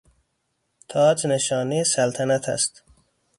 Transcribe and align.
تاج 0.87 1.27
نشانهی 1.27 1.83
سلطنت 1.83 2.49
است. 2.49 2.83